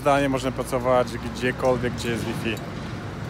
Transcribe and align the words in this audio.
zdalnie 0.00 0.28
można 0.28 0.52
pracować 0.52 1.08
gdziekolwiek, 1.18 1.94
gdzie 1.94 2.10
jest 2.10 2.24
Wi-Fi. 2.24 2.56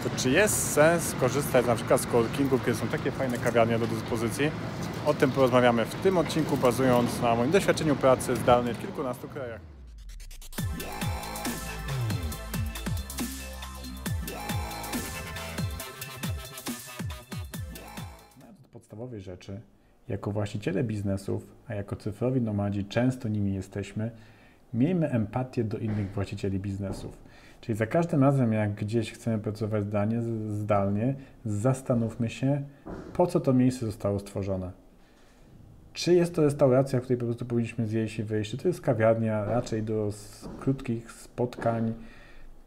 To 0.03 0.09
czy 0.17 0.29
jest 0.29 0.71
sens 0.71 1.15
korzystać 1.19 1.65
na 1.65 1.75
przykład 1.75 2.01
z 2.01 2.05
coworkingu, 2.05 2.59
kiedy 2.59 2.75
są 2.75 2.87
takie 2.87 3.11
fajne 3.11 3.37
kawiarnie 3.37 3.79
do 3.79 3.87
dyspozycji? 3.87 4.51
O 5.05 5.13
tym 5.13 5.31
porozmawiamy 5.31 5.85
w 5.85 5.95
tym 5.95 6.17
odcinku, 6.17 6.57
bazując 6.57 7.21
na 7.21 7.35
moim 7.35 7.51
doświadczeniu 7.51 7.95
pracy 7.95 8.35
zdalnej 8.35 8.73
w 8.73 8.79
kilkunastu 8.79 9.27
krajach. 9.27 9.61
Znając 18.37 18.67
podstawowe 18.73 19.19
rzeczy, 19.19 19.61
jako 20.07 20.31
właściciele 20.31 20.83
biznesów, 20.83 21.47
a 21.67 21.73
jako 21.73 21.95
cyfrowi 21.95 22.41
nomadzi 22.41 22.85
często 22.85 23.27
nimi 23.27 23.53
jesteśmy, 23.53 24.11
miejmy 24.73 25.09
empatię 25.09 25.63
do 25.63 25.77
innych 25.77 26.11
właścicieli 26.11 26.59
biznesów. 26.59 27.17
Czyli 27.61 27.77
za 27.77 27.87
każdym 27.87 28.23
razem, 28.23 28.53
jak 28.53 28.73
gdzieś 28.73 29.11
chcemy 29.11 29.39
pracować 29.39 29.83
zdalnie, 29.83 30.21
zdalnie, 30.47 31.15
zastanówmy 31.45 32.29
się, 32.29 32.61
po 33.13 33.27
co 33.27 33.39
to 33.39 33.53
miejsce 33.53 33.85
zostało 33.85 34.19
stworzone. 34.19 34.71
Czy 35.93 36.13
jest 36.13 36.35
to 36.35 36.41
restauracja, 36.41 36.99
w 36.99 37.03
której 37.03 37.19
po 37.19 37.25
prostu 37.25 37.45
powinniśmy 37.45 37.87
zjeść 37.87 38.19
i 38.19 38.23
wyjść, 38.23 38.51
czy 38.51 38.57
to 38.57 38.67
jest 38.67 38.81
kawiarnia 38.81 39.45
raczej 39.45 39.83
do 39.83 40.11
krótkich 40.59 41.11
spotkań, 41.11 41.93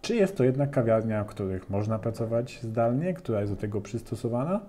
czy 0.03 0.17
jest 0.17 0.37
to 0.37 0.45
jednak 0.45 0.71
kawiarnia, 0.71 1.25
w 1.25 1.27
których 1.27 1.71
można 1.71 1.99
pracować 1.99 2.61
zdalnie, 2.63 3.15
która 3.15 3.41
jest 3.41 3.53
do 3.53 3.57
tego 3.57 3.81
przystosowana, 3.81 4.61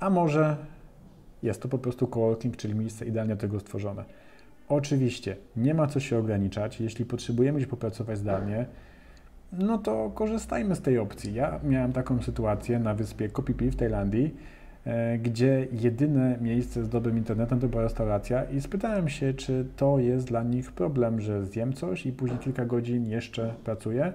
a 0.00 0.10
może 0.10 0.56
jest 1.42 1.62
to 1.62 1.68
po 1.68 1.78
prostu 1.78 2.06
coworking, 2.06 2.56
czyli 2.56 2.74
miejsce 2.74 3.06
idealnie 3.06 3.34
do 3.34 3.40
tego 3.40 3.60
stworzone. 3.60 4.04
Oczywiście 4.68 5.36
nie 5.56 5.74
ma 5.74 5.86
co 5.86 6.00
się 6.00 6.18
ograniczać. 6.18 6.80
Jeśli 6.80 7.04
potrzebujemy 7.04 7.58
gdzieś 7.58 7.70
popracować 7.70 8.18
zdalnie, 8.18 8.66
no 9.52 9.78
to 9.78 10.10
korzystajmy 10.14 10.76
z 10.76 10.80
tej 10.80 10.98
opcji. 10.98 11.34
Ja 11.34 11.60
miałem 11.64 11.92
taką 11.92 12.22
sytuację 12.22 12.78
na 12.78 12.94
wyspie 12.94 13.28
Koh 13.28 13.46
Phi 13.46 13.70
w 13.70 13.76
Tajlandii, 13.76 14.34
e, 14.84 15.18
gdzie 15.18 15.66
jedyne 15.72 16.38
miejsce 16.40 16.84
z 16.84 16.88
dobrym 16.88 17.18
internetem 17.18 17.60
to 17.60 17.68
była 17.68 17.82
restauracja 17.82 18.44
i 18.44 18.60
spytałem 18.60 19.08
się, 19.08 19.34
czy 19.34 19.66
to 19.76 19.98
jest 19.98 20.26
dla 20.26 20.42
nich 20.42 20.72
problem, 20.72 21.20
że 21.20 21.46
zjem 21.46 21.72
coś 21.72 22.06
i 22.06 22.12
później 22.12 22.38
kilka 22.38 22.64
godzin 22.64 23.06
jeszcze 23.06 23.54
pracuję. 23.64 24.12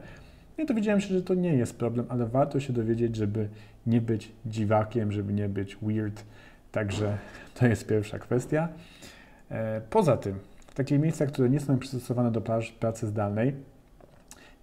No 0.58 0.64
I 0.64 0.68
dowiedziałem 0.68 1.02
się, 1.02 1.08
że 1.08 1.22
to 1.22 1.34
nie 1.34 1.54
jest 1.54 1.78
problem, 1.78 2.06
ale 2.10 2.26
warto 2.26 2.60
się 2.60 2.74
dowiedzieć, 2.74 3.16
żeby 3.16 3.48
nie 3.88 4.02
być 4.02 4.32
dziwakiem, 4.46 5.12
żeby 5.12 5.34
nie 5.34 5.50
być 5.50 5.78
weird. 5.82 6.24
Także 6.72 7.18
to 7.54 7.68
jest 7.68 7.88
pierwsza 7.88 8.20
kwestia. 8.20 8.70
E, 9.52 9.82
Poza 9.90 10.18
tym, 10.18 10.40
w 10.68 10.74
takich 10.74 11.00
miejscach, 11.00 11.30
które 11.30 11.50
nie 11.50 11.60
są 11.60 11.80
przystosowane 11.80 12.32
do 12.32 12.42
prac- 12.42 12.72
pracy 12.72 13.08
zdalnej, 13.08 13.54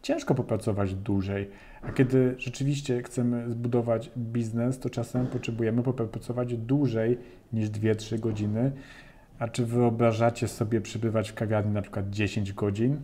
ciężko 0.03 0.34
popracować 0.34 0.95
dłużej. 0.95 1.50
A 1.83 1.92
kiedy 1.92 2.34
rzeczywiście 2.39 3.03
chcemy 3.03 3.50
zbudować 3.50 4.11
biznes, 4.17 4.78
to 4.78 4.91
czasem 4.91 5.27
potrzebujemy 5.27 5.83
popracować 5.83 6.56
dłużej 6.56 7.19
niż 7.53 7.69
2-3 7.70 8.19
godziny. 8.19 8.72
A 9.39 9.48
czy 9.48 9.67
wyobrażacie 9.67 10.48
sobie 10.48 10.81
przebywać 10.81 11.31
w 11.31 11.34
kawiarni 11.34 11.72
na 11.72 11.83
przykład 11.83 12.11
10 12.11 12.53
godzin? 12.53 12.97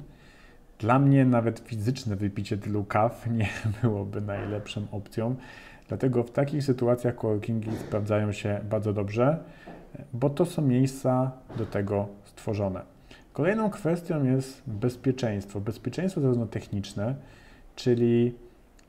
Dla 0.79 0.99
mnie 0.99 1.25
nawet 1.25 1.59
fizyczne 1.59 2.17
wypicie 2.17 2.59
tylu 2.59 2.85
kaw 2.85 3.27
nie 3.39 3.49
byłoby 3.83 4.21
najlepszą 4.21 4.87
opcją. 4.91 5.37
Dlatego 5.89 6.23
w 6.23 6.31
takich 6.31 6.65
sytuacjach 6.65 7.15
coworkingi 7.15 7.71
sprawdzają 7.77 8.33
się 8.33 8.61
bardzo 8.71 8.93
dobrze 8.93 9.39
bo 10.13 10.31
to 10.31 10.47
są 10.47 10.63
miejsca 10.63 11.31
do 11.59 11.67
tego 11.67 12.09
stworzone. 12.25 12.81
Kolejną 13.33 13.71
kwestią 13.71 14.25
jest 14.25 14.63
bezpieczeństwo. 14.67 15.61
Bezpieczeństwo 15.61 16.21
zarówno 16.21 16.47
techniczne, 16.47 17.15
czyli 17.77 18.35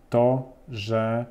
to, 0.09 0.53
że 0.69 1.25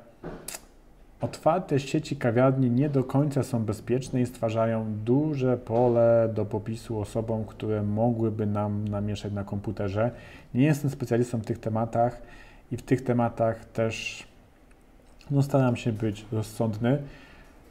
otwarte 1.21 1.79
sieci 1.79 2.15
kawiarni 2.15 2.71
nie 2.71 2.89
do 2.89 3.03
końca 3.03 3.43
są 3.43 3.65
bezpieczne 3.65 4.21
i 4.21 4.25
stwarzają 4.25 4.85
duże 5.05 5.57
pole 5.57 6.29
do 6.33 6.45
popisu 6.45 6.99
osobom, 6.99 7.45
które 7.45 7.83
mogłyby 7.83 8.45
nam 8.45 8.87
namieszać 8.87 9.33
na 9.33 9.43
komputerze. 9.43 10.11
Nie 10.53 10.65
jestem 10.65 10.89
specjalistą 10.89 11.37
w 11.37 11.45
tych 11.45 11.59
tematach 11.59 12.21
i 12.71 12.77
w 12.77 12.81
tych 12.81 13.03
tematach 13.03 13.65
też 13.65 14.27
no, 15.31 15.43
staram 15.43 15.75
się 15.75 15.91
być 15.91 16.25
rozsądny. 16.31 16.97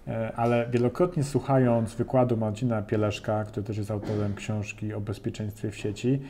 E, 0.08 0.32
ale 0.36 0.66
wielokrotnie 0.70 1.24
słuchając 1.24 1.94
wykładu 1.94 2.36
Marcina 2.36 2.82
Pieleszka, 2.82 3.44
który 3.44 3.66
też 3.66 3.76
jest 3.76 3.90
autorem 3.90 4.34
książki 4.34 4.94
o 4.94 5.00
bezpieczeństwie 5.00 5.70
w 5.70 5.76
sieci, 5.76 6.20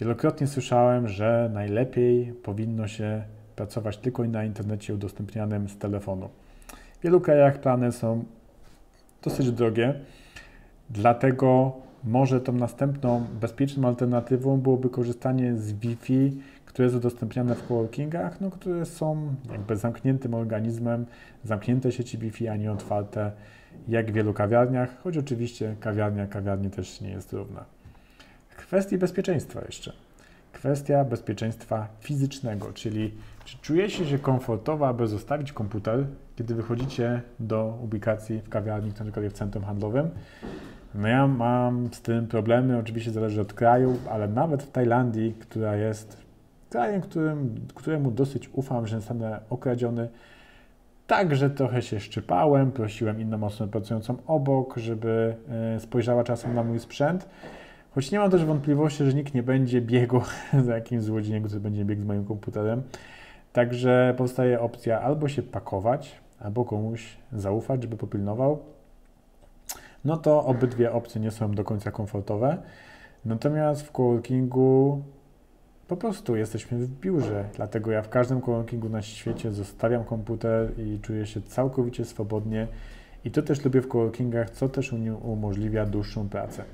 wielokrotnie 0.00 0.46
słyszałem, 0.46 1.08
że 1.08 1.50
najlepiej 1.54 2.32
powinno 2.42 2.88
się 2.88 3.22
pracować 3.56 3.96
tylko 3.96 4.24
na 4.24 4.44
internecie 4.44 4.94
udostępnianym 4.94 5.68
z 5.68 5.78
telefonu. 5.78 6.28
W 7.00 7.02
wielu 7.02 7.20
krajach 7.20 7.60
plany 7.60 7.92
są 7.92 8.24
dosyć 9.22 9.50
drogie, 9.50 9.94
dlatego 10.90 11.72
może 12.04 12.40
tą 12.40 12.52
następną 12.52 13.24
bezpieczną 13.40 13.88
alternatywą 13.88 14.60
byłoby 14.60 14.90
korzystanie 14.90 15.56
z 15.56 15.72
Wi-Fi, 15.72 16.38
które 16.78 16.86
jest 16.86 16.96
udostępniane 16.96 17.54
w 17.54 17.68
coworkingach, 17.68 18.40
no, 18.40 18.50
które 18.50 18.86
są 18.86 19.34
jakby 19.52 19.76
zamkniętym 19.76 20.34
organizmem, 20.34 21.06
zamknięte 21.44 21.92
sieci 21.92 22.18
Wi-Fi, 22.18 22.48
a 22.48 22.56
nie 22.56 22.72
otwarte 22.72 23.32
jak 23.88 24.10
w 24.10 24.14
wielu 24.14 24.34
kawiarniach, 24.34 25.02
choć 25.02 25.18
oczywiście 25.18 25.76
kawiarnia 25.80 26.26
kawiarni 26.26 26.70
też 26.70 27.00
nie 27.00 27.10
jest 27.10 27.32
równa. 27.32 27.64
W 28.48 28.56
kwestii 28.56 28.98
bezpieczeństwa 28.98 29.60
jeszcze. 29.66 29.92
Kwestia 30.52 31.04
bezpieczeństwa 31.04 31.88
fizycznego, 32.00 32.72
czyli 32.72 33.14
czy 33.44 33.58
czujecie 33.58 34.06
się 34.06 34.18
komfortowo, 34.18 34.88
aby 34.88 35.06
zostawić 35.06 35.52
komputer, 35.52 36.06
kiedy 36.36 36.54
wychodzicie 36.54 37.22
do 37.40 37.78
ubikacji 37.82 38.40
w 38.40 38.48
kawiarni, 38.48 38.88
na 38.88 39.04
przykład 39.04 39.26
w 39.26 39.32
centrum 39.32 39.64
handlowym? 39.64 40.10
No 40.94 41.08
ja 41.08 41.26
mam 41.26 41.88
z 41.92 42.02
tym 42.02 42.26
problemy, 42.26 42.78
oczywiście 42.78 43.10
zależy 43.10 43.40
od 43.40 43.52
kraju, 43.52 43.96
ale 44.10 44.28
nawet 44.28 44.62
w 44.62 44.70
Tajlandii, 44.70 45.34
która 45.40 45.76
jest 45.76 46.27
krajem, 46.70 47.00
którym, 47.00 47.54
któremu 47.74 48.10
dosyć 48.10 48.50
ufam, 48.52 48.86
że 48.86 48.96
zostanę 48.96 49.40
okradziony, 49.50 50.08
także 51.06 51.50
trochę 51.50 51.82
się 51.82 52.00
szczypałem, 52.00 52.72
prosiłem 52.72 53.20
inną 53.20 53.44
osobę 53.44 53.70
pracującą 53.70 54.16
obok, 54.26 54.76
żeby 54.76 55.36
e, 55.76 55.80
spojrzała 55.80 56.24
czasem 56.24 56.54
na 56.54 56.62
mój 56.62 56.78
sprzęt, 56.78 57.28
choć 57.90 58.10
nie 58.10 58.18
mam 58.18 58.30
też 58.30 58.44
wątpliwości, 58.44 59.04
że 59.04 59.14
nikt 59.14 59.34
nie 59.34 59.42
będzie 59.42 59.80
biegł 59.80 60.20
za 60.66 60.74
jakimś 60.74 61.02
złodziejem, 61.02 61.42
który 61.42 61.60
będzie 61.60 61.84
biegł 61.84 62.02
z 62.02 62.04
moim 62.04 62.24
komputerem. 62.24 62.82
Także 63.52 64.14
powstaje 64.16 64.60
opcja 64.60 65.00
albo 65.00 65.28
się 65.28 65.42
pakować, 65.42 66.20
albo 66.40 66.64
komuś 66.64 67.16
zaufać, 67.32 67.82
żeby 67.82 67.96
popilnował. 67.96 68.58
No 70.04 70.16
to 70.16 70.44
obydwie 70.44 70.92
opcje 70.92 71.20
nie 71.20 71.30
są 71.30 71.52
do 71.52 71.64
końca 71.64 71.90
komfortowe. 71.90 72.56
Natomiast 73.24 73.82
w 73.82 73.92
coworkingu 73.92 75.02
po 75.88 75.96
prostu 75.96 76.36
jesteśmy 76.36 76.78
w 76.78 77.00
biurze, 77.00 77.44
dlatego 77.56 77.90
ja 77.90 78.02
w 78.02 78.08
każdym 78.08 78.40
coworkingu 78.40 78.88
na 78.88 79.02
świecie 79.02 79.50
zostawiam 79.50 80.04
komputer 80.04 80.78
i 80.78 80.98
czuję 81.02 81.26
się 81.26 81.42
całkowicie 81.42 82.04
swobodnie. 82.04 82.66
I 83.24 83.30
to 83.30 83.42
też 83.42 83.64
lubię 83.64 83.80
w 83.82 83.88
coworkingach, 83.88 84.50
co 84.50 84.68
też 84.68 84.92
umożliwia 85.22 85.86
dłuższą 85.86 86.28
pracę. 86.28 86.64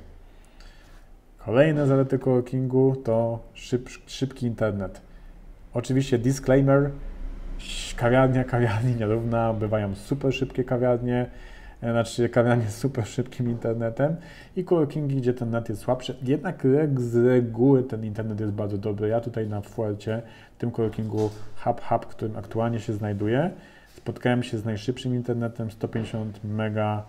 Kolejne 1.38 1.86
zalety 1.86 2.19
coworkingu 2.19 2.97
to 3.04 3.38
szyb, 3.53 3.88
szybki 4.06 4.47
internet. 4.47 5.00
Oczywiście 5.74 6.19
disclaimer, 6.19 6.91
kawiarnia, 7.97 8.44
kawiarni 8.44 8.94
nierówna, 9.00 9.53
bywają 9.53 9.94
super 9.94 10.34
szybkie 10.34 10.64
kawiarnie, 10.64 11.26
znaczy 11.93 12.28
kawiarnie 12.28 12.69
z 12.69 12.77
super 12.77 13.06
szybkim 13.06 13.50
internetem 13.50 14.17
i 14.56 14.65
coworkingi, 14.65 15.17
gdzie 15.17 15.34
ten 15.34 15.50
net 15.50 15.69
jest 15.69 15.83
słabszy. 15.83 16.17
Jednak 16.22 16.62
z 16.97 17.17
reguły 17.17 17.83
ten 17.83 18.05
internet 18.05 18.41
jest 18.41 18.53
bardzo 18.53 18.78
dobry. 18.78 19.09
Ja 19.09 19.21
tutaj 19.21 19.49
na 19.49 19.61
Fuercie, 19.61 20.22
w 20.55 20.59
tym 20.59 20.71
coworkingu 20.71 21.31
Hub 21.65 21.81
Hub, 21.81 22.04
w 22.04 22.09
którym 22.09 22.36
aktualnie 22.36 22.81
się 22.81 22.92
znajduję, 22.92 23.51
spotkałem 23.97 24.42
się 24.42 24.59
z 24.59 24.65
najszybszym 24.65 25.15
internetem, 25.15 25.71
150 25.71 26.45
mega 26.45 27.04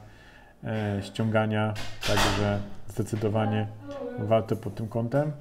e, 0.63 1.00
ściągania, 1.01 1.74
także 2.07 2.60
zdecydowanie 2.88 3.68
warto 4.19 4.56
pod 4.56 4.75
tym 4.75 4.88
kątem. 4.88 5.31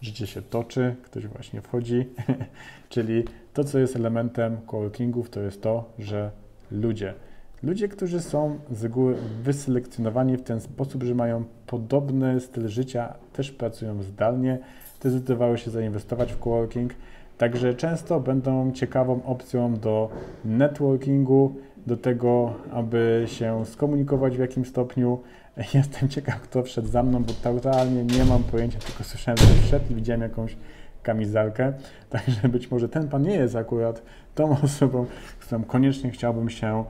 Życie 0.00 0.26
się 0.26 0.42
toczy, 0.42 0.96
ktoś 1.02 1.26
właśnie 1.26 1.60
wchodzi, 1.60 2.08
czyli 2.88 3.24
to, 3.54 3.64
co 3.64 3.78
jest 3.78 3.96
elementem 3.96 4.56
coworkingów, 4.66 5.30
to 5.30 5.40
jest 5.40 5.62
to, 5.62 5.92
że 5.98 6.30
ludzie, 6.70 7.14
ludzie, 7.62 7.88
którzy 7.88 8.20
są 8.20 8.58
z 8.70 8.82
reguły 8.82 9.16
wyselekcjonowani 9.42 10.36
w 10.36 10.42
ten 10.42 10.60
sposób, 10.60 11.02
że 11.02 11.14
mają 11.14 11.44
podobny 11.66 12.40
styl 12.40 12.68
życia, 12.68 13.14
też 13.32 13.50
pracują 13.50 14.02
zdalnie, 14.02 14.58
zdecydowały 15.00 15.58
się 15.58 15.70
zainwestować 15.70 16.32
w 16.32 16.38
coworking, 16.38 16.92
także 17.38 17.74
często 17.74 18.20
będą 18.20 18.72
ciekawą 18.72 19.22
opcją 19.24 19.74
do 19.74 20.10
networkingu, 20.44 21.56
do 21.86 21.96
tego, 21.96 22.54
aby 22.72 23.24
się 23.26 23.66
skomunikować 23.66 24.36
w 24.36 24.40
jakimś 24.40 24.68
stopniu. 24.68 25.20
Jestem 25.74 26.08
ciekaw, 26.08 26.40
kto 26.40 26.62
wszedł 26.62 26.88
za 26.88 27.02
mną, 27.02 27.24
bo 27.24 27.32
totalnie 27.32 28.04
nie 28.04 28.24
mam 28.24 28.42
pojęcia, 28.42 28.78
tylko 28.78 29.04
słyszałem, 29.04 29.38
że 29.38 29.62
wszedł 29.62 29.84
i 29.90 29.94
widziałem 29.94 30.22
jakąś 30.22 30.56
kamizelkę. 31.02 31.72
Także 32.10 32.48
być 32.48 32.70
może 32.70 32.88
ten 32.88 33.08
pan 33.08 33.22
nie 33.22 33.34
jest 33.34 33.56
akurat 33.56 34.02
tą 34.34 34.60
osobą, 34.62 35.06
z 35.40 35.44
którą 35.44 35.64
koniecznie 35.64 36.10
chciałbym 36.10 36.50
się 36.50 36.84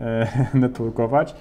networkować. 0.54 1.34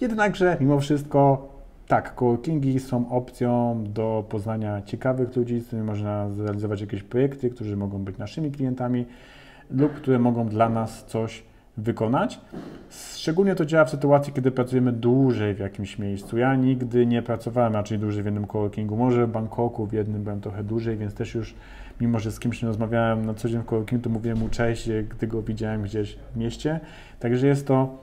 Jednakże 0.00 0.56
mimo 0.60 0.80
wszystko 0.80 1.48
tak, 1.88 2.14
coworkingi 2.14 2.80
są 2.80 3.10
opcją 3.10 3.84
do 3.88 4.24
poznania 4.28 4.82
ciekawych 4.82 5.36
ludzi, 5.36 5.60
z 5.60 5.66
którymi 5.66 5.86
można 5.86 6.30
zrealizować 6.30 6.80
jakieś 6.80 7.02
projekty, 7.02 7.50
którzy 7.50 7.76
mogą 7.76 7.98
być 7.98 8.18
naszymi 8.18 8.50
klientami 8.50 9.06
lub 9.70 9.92
które 9.92 10.18
mogą 10.18 10.48
dla 10.48 10.68
nas 10.68 11.04
coś 11.04 11.42
wykonać. 11.76 12.40
Szczególnie 12.90 13.54
to 13.54 13.64
działa 13.64 13.84
w 13.84 13.90
sytuacji, 13.90 14.32
kiedy 14.32 14.50
pracujemy 14.50 14.92
dłużej 14.92 15.54
w 15.54 15.58
jakimś 15.58 15.98
miejscu. 15.98 16.38
Ja 16.38 16.54
nigdy 16.56 17.06
nie 17.06 17.22
pracowałem 17.22 17.72
raczej 17.72 17.98
dłużej 17.98 18.22
w 18.22 18.26
jednym 18.26 18.46
coworkingu. 18.46 18.96
Może 18.96 19.26
w 19.26 19.30
Bangkoku 19.30 19.86
w 19.86 19.92
jednym 19.92 20.22
byłem 20.22 20.40
trochę 20.40 20.64
dłużej, 20.64 20.96
więc 20.96 21.14
też 21.14 21.34
już, 21.34 21.54
mimo 22.00 22.18
że 22.18 22.32
z 22.32 22.40
kimś 22.40 22.62
nie 22.62 22.68
rozmawiałem 22.68 23.26
na 23.26 23.34
co 23.34 23.48
dzień 23.48 23.62
w 23.62 23.64
coworkingu, 23.64 24.04
to 24.04 24.10
mówiłem 24.10 24.38
mu 24.38 24.48
cześć, 24.48 24.88
gdy 25.10 25.26
go 25.26 25.42
widziałem 25.42 25.82
gdzieś 25.82 26.16
w 26.34 26.36
mieście. 26.36 26.80
Także 27.20 27.46
jest 27.46 27.66
to 27.66 27.98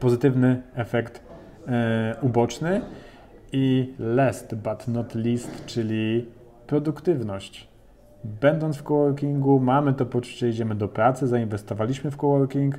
pozytywny 0.00 0.62
efekt 0.74 1.22
e, 1.68 2.16
uboczny. 2.22 2.80
I 3.52 3.94
last 3.98 4.54
but 4.54 4.88
not 4.88 5.14
least, 5.14 5.66
czyli 5.66 6.26
produktywność. 6.66 7.68
Będąc 8.24 8.76
w 8.76 8.82
coworkingu, 8.82 9.60
mamy 9.60 9.94
to 9.94 10.06
poczucie, 10.06 10.48
idziemy 10.48 10.74
do 10.74 10.88
pracy, 10.88 11.26
zainwestowaliśmy 11.26 12.10
w 12.10 12.16
coworking 12.16 12.74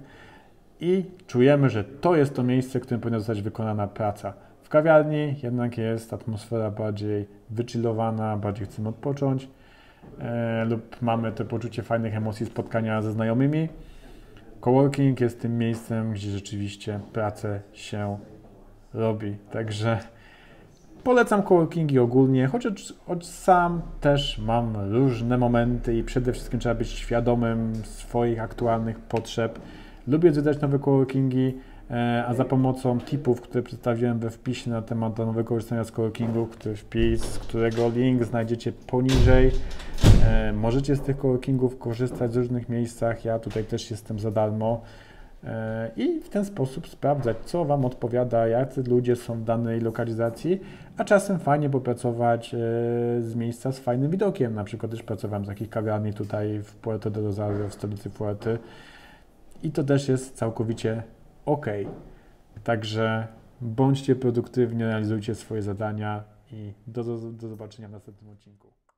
i 0.79 1.05
czujemy, 1.27 1.69
że 1.69 1.83
to 1.83 2.15
jest 2.15 2.35
to 2.35 2.43
miejsce, 2.43 2.79
w 2.79 2.81
którym 2.81 3.01
powinna 3.01 3.19
zostać 3.19 3.41
wykonana 3.41 3.87
praca. 3.87 4.33
W 4.63 4.69
kawiarni 4.69 5.35
jednak 5.43 5.77
jest 5.77 6.13
atmosfera 6.13 6.71
bardziej 6.71 7.27
wychillowana, 7.49 8.37
bardziej 8.37 8.67
chcemy 8.67 8.89
odpocząć 8.89 9.49
e, 10.19 10.65
lub 10.65 11.01
mamy 11.01 11.31
to 11.31 11.45
poczucie 11.45 11.83
fajnych 11.83 12.15
emocji 12.15 12.45
spotkania 12.45 13.01
ze 13.01 13.11
znajomymi. 13.11 13.69
Coworking 14.61 15.21
jest 15.21 15.41
tym 15.41 15.57
miejscem, 15.57 16.11
gdzie 16.11 16.31
rzeczywiście 16.31 16.99
pracę 17.13 17.61
się 17.73 18.17
robi. 18.93 19.37
Także 19.51 19.99
Polecam 21.03 21.43
coworkingi 21.43 21.99
ogólnie, 21.99 22.47
chociaż, 22.47 22.93
choć 23.07 23.27
sam 23.27 23.81
też 24.01 24.39
mam 24.45 24.91
różne 24.91 25.37
momenty 25.37 25.97
i 25.97 26.03
przede 26.03 26.33
wszystkim 26.33 26.59
trzeba 26.59 26.75
być 26.75 26.89
świadomym 26.89 27.75
swoich 27.83 28.41
aktualnych 28.41 28.99
potrzeb. 28.99 29.59
Lubię 30.07 30.31
zwiedzać 30.31 30.61
nowe 30.61 30.79
coworkingi, 30.79 31.57
e, 31.91 32.23
a 32.27 32.33
za 32.33 32.45
pomocą 32.45 32.99
tipów, 32.99 33.41
które 33.41 33.63
przedstawiłem 33.63 34.19
we 34.19 34.29
wpisie 34.29 34.71
na 34.71 34.81
temat 34.81 35.17
nowego 35.17 35.49
korzystania 35.49 35.83
z 35.83 35.91
coworkingu, 35.91 36.45
który 36.45 36.75
wpis, 36.75 37.39
którego 37.39 37.89
link 37.89 38.23
znajdziecie 38.23 38.71
poniżej. 38.71 39.51
E, 40.25 40.53
możecie 40.53 40.95
z 40.95 41.01
tych 41.01 41.17
coworkingów 41.17 41.79
korzystać 41.79 42.31
w 42.31 42.37
różnych 42.37 42.69
miejscach. 42.69 43.25
Ja 43.25 43.39
tutaj 43.39 43.63
też 43.63 43.91
jestem 43.91 44.19
za 44.19 44.31
darmo. 44.31 44.81
E, 45.43 45.91
i 45.95 46.19
w 46.19 46.29
ten 46.29 46.45
sposób 46.45 46.87
sprawdzać, 46.87 47.37
co 47.45 47.65
Wam 47.65 47.85
odpowiada, 47.85 48.47
jacy 48.47 48.83
ludzie 48.83 49.15
są 49.15 49.39
w 49.39 49.43
danej 49.43 49.81
lokalizacji, 49.81 50.59
a 50.97 51.03
czasem 51.03 51.39
fajnie 51.39 51.69
popracować 51.69 52.53
e, 52.53 52.57
z 53.21 53.35
miejsca 53.35 53.71
z 53.71 53.79
fajnym 53.79 54.11
widokiem. 54.11 54.55
Na 54.55 54.63
przykład 54.63 54.91
też 54.91 55.03
pracowałem 55.03 55.45
z 55.45 55.47
takich 55.47 55.69
kawiarni 55.69 56.13
tutaj 56.13 56.59
w 56.63 56.75
Puerto 56.75 57.09
de 57.11 57.21
Rosario, 57.21 57.69
w 57.69 57.73
stolicy 57.73 58.09
Fuerty 58.09 58.57
i 59.63 59.71
to 59.71 59.83
też 59.83 60.09
jest 60.09 60.35
całkowicie 60.35 61.03
ok. 61.45 61.65
Także 62.63 63.27
bądźcie 63.61 64.15
produktywni, 64.15 64.83
realizujcie 64.83 65.35
swoje 65.35 65.61
zadania 65.61 66.23
i 66.51 66.73
do, 66.87 67.03
do, 67.03 67.17
do 67.17 67.47
zobaczenia 67.47 67.87
w 67.87 67.91
następnym 67.91 68.31
odcinku. 68.31 68.79